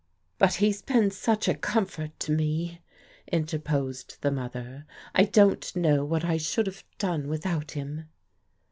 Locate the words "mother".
4.31-4.87